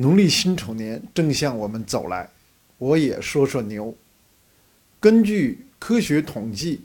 [0.00, 2.30] 农历辛丑年正向我们走来，
[2.78, 3.92] 我也说说牛。
[5.00, 6.82] 根据科学统计，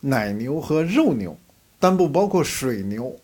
[0.00, 1.38] 奶牛和肉牛，
[1.78, 3.16] 但不包括水牛，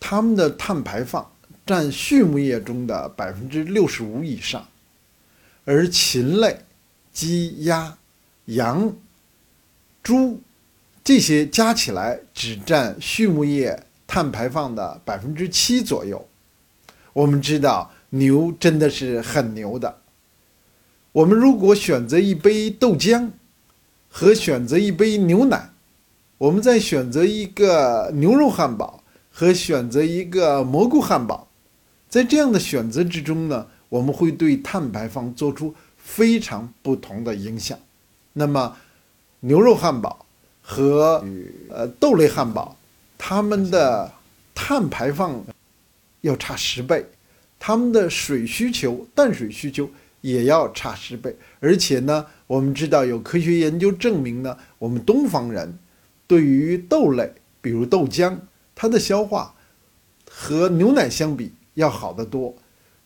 [0.00, 1.30] 它们的碳排放
[1.64, 4.66] 占畜牧业中的百分之六十五以上，
[5.64, 6.58] 而禽类，
[7.12, 7.96] 鸡、鸭、
[8.46, 8.92] 羊、
[10.02, 10.40] 猪
[11.04, 16.26] 这些加起来只占畜牧业碳排放的百分之七左右。
[17.12, 17.92] 我们知道。
[18.18, 19.98] 牛真的是很牛的。
[21.12, 23.30] 我们如果选择一杯豆浆，
[24.08, 25.70] 和选择一杯牛奶，
[26.38, 31.48] 我们再选择一个牛肉汉堡和选择一个蘑菇汉堡，
[32.08, 37.78] 在这样的选择之中呢，我们会对碳排放做出非常不同的影响。
[38.34, 38.76] 那么，
[39.40, 40.26] 牛肉汉堡
[40.60, 41.24] 和
[41.70, 42.76] 呃豆类汉堡，
[43.16, 44.12] 它们的
[44.54, 45.42] 碳排放
[46.20, 47.06] 要差十倍。
[47.58, 49.88] 他们的水需求、淡水需求
[50.20, 55.78] 也要差十倍，而且呢，我们知道有科学研究证明呢，我们东方人
[56.26, 58.36] 对于豆类，比如豆浆，
[58.74, 59.54] 它的消化
[60.30, 62.54] 和牛奶相比要好得多。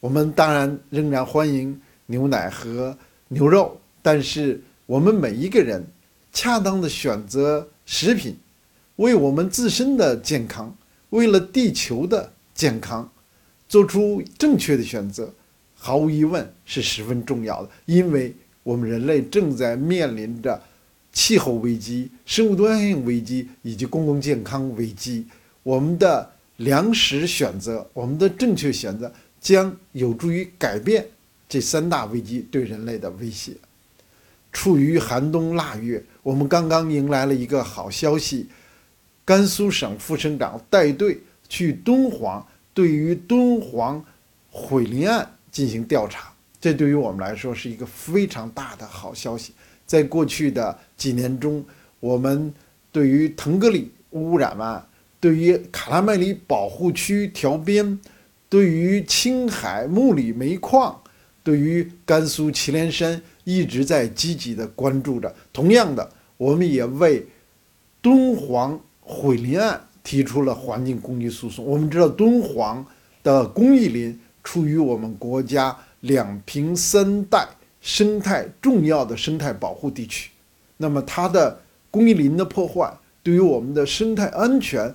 [0.01, 2.97] 我们当然仍然欢迎牛奶和
[3.29, 5.87] 牛肉，但是我们每一个人
[6.33, 8.37] 恰当的选择食品，
[8.97, 10.75] 为我们自身的健康，
[11.11, 13.11] 为了地球的健康。
[13.71, 15.33] 做出正确的选择，
[15.77, 20.61] 毫无疑问是十分重要的，因为我们人类正在面临着
[21.13, 25.25] 气候危机、生物多样性危机以及公共健康危机。
[25.63, 31.07] 我们的粮食选择，我们的正确选择，将有助于改变
[31.49, 33.53] 这三大危机对人类的威胁。
[34.51, 38.49] 处于寒冬腊月，我们刚刚迎来了一个好消息：
[39.25, 42.45] 甘肃省副省长带队去敦煌。
[42.73, 44.05] 对于敦煌
[44.51, 49.53] 毁林案进行调查，这对于我们来说是一个非常大的好消息。
[49.87, 51.65] 在过去的几年中，
[51.99, 52.55] 我们
[52.93, 54.87] 对于腾格里污染案、
[55.19, 57.99] 对于卡拉麦里保护区调编、
[58.49, 61.03] 对于青海木里煤矿、
[61.43, 65.35] 对于甘肃祁连山一直在积极的关注着。
[65.53, 67.27] 同样的，我们也为
[68.01, 69.89] 敦煌毁林案。
[70.03, 71.65] 提出了环境公益诉讼。
[71.65, 72.85] 我们知道敦煌
[73.23, 77.47] 的公益林处于我们国家两平三带
[77.81, 80.31] 生态重要的生态保护地区，
[80.79, 84.95] 那么它的公益林的破坏对于我们的生态安全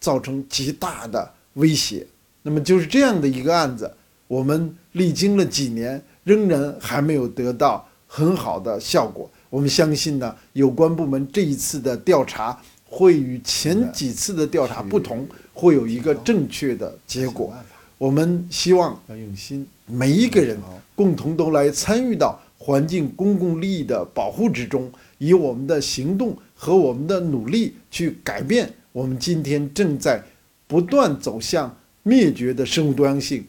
[0.00, 2.06] 造成极大的威胁。
[2.42, 3.90] 那么就是这样的一个案子，
[4.28, 9.30] 我们历经了几年，仍然还没有得到很好的效果。
[9.50, 12.60] 我们相信呢，有关部门这一次的调查。
[12.96, 17.52] 会与前几次的调查不同，会有一个正确的结果。
[17.98, 20.58] 我们希望要用心，每一个人
[20.94, 30.22] 共同都来参与到环境公共利益的保护之中，以我们的行动和我们的努力去改变我们今天正在
[30.66, 33.46] 不断走向灭绝的生物多样性，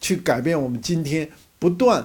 [0.00, 1.28] 去改变我们今天
[1.60, 2.04] 不断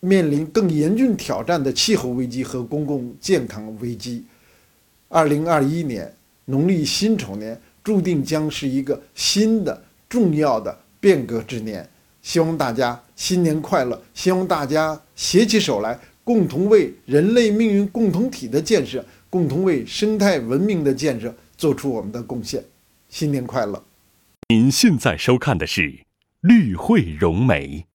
[0.00, 4.24] 面临更严峻挑战的气候危机和公共健康危机。
[5.08, 6.12] 二零二一年
[6.46, 11.88] 农历辛丑年注定将是一个新的重要的变革之年，
[12.22, 14.00] 希望大家新年快乐！
[14.14, 22.62] 希望大家携起手来，共同为人类命运共同体的建设，共同为生态文明的建设做出我们的贡献。
[23.08, 23.84] 新年快乐！
[24.48, 25.82] 您现在收看的是
[26.40, 27.78] 《绿会融媒》。